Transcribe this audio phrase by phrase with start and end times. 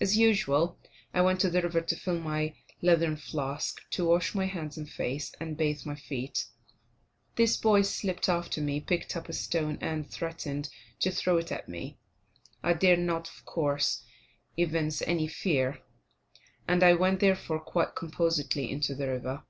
[0.00, 0.78] As usual,
[1.12, 4.88] I went to the river to fill my leathern flask, to wash my hands and
[4.88, 6.46] face, and bathe my feet.
[7.36, 10.70] This boy slipped after me, picked up a stone, and threatened
[11.00, 11.98] to throw it at me.
[12.62, 14.04] I dare not, of course,
[14.56, 15.80] evince any fear;
[16.66, 19.42] and I went, therefore, quite composedly into the river.